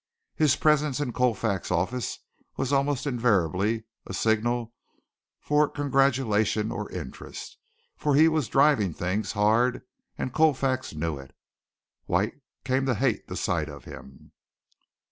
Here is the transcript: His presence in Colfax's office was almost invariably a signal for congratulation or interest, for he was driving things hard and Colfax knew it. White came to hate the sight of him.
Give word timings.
His 0.33 0.55
presence 0.55 0.99
in 0.99 1.13
Colfax's 1.13 1.69
office 1.69 2.17
was 2.57 2.73
almost 2.73 3.05
invariably 3.05 3.83
a 4.07 4.15
signal 4.15 4.73
for 5.39 5.69
congratulation 5.69 6.71
or 6.71 6.91
interest, 6.91 7.59
for 7.97 8.15
he 8.15 8.27
was 8.27 8.47
driving 8.47 8.95
things 8.95 9.33
hard 9.33 9.83
and 10.17 10.33
Colfax 10.33 10.95
knew 10.95 11.19
it. 11.19 11.35
White 12.07 12.41
came 12.63 12.87
to 12.87 12.95
hate 12.95 13.27
the 13.27 13.37
sight 13.37 13.69
of 13.69 13.83
him. 13.85 14.31